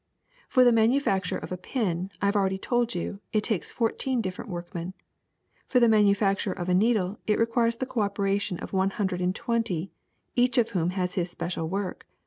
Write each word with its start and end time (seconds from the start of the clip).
For 0.49 0.63
the 0.63 0.71
manu 0.71 0.99
facture 0.99 1.37
of 1.43 1.51
a 1.51 1.57
pin, 1.57 2.09
I 2.23 2.25
have 2.25 2.35
already 2.35 2.57
told 2.57 2.95
you, 2.95 3.19
it 3.33 3.41
takes 3.43 3.71
fourteen 3.71 4.19
different 4.19 4.49
workmen; 4.49 4.95
for 5.67 5.79
the 5.79 5.87
manufacture 5.87 6.53
of 6.53 6.67
a 6.69 6.73
needle 6.73 7.19
it 7.27 7.37
requires 7.37 7.75
the 7.75 7.85
cooperation 7.85 8.57
of 8.57 8.73
one 8.73 8.89
hundred 8.89 9.21
and 9.21 9.35
twenty, 9.35 9.91
each 10.35 10.57
of 10.57 10.69
whom 10.69 10.89
has 10.89 11.13
his 11.13 11.29
special 11.29 11.69
work. 11.69 12.07